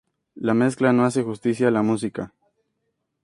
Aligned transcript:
La 0.33 0.55
mezcla 0.55 0.93
no 0.93 1.05
hace 1.05 1.21
justicia 1.21 1.67
a 1.67 1.69
la 1.69 1.83
música. 1.83 2.33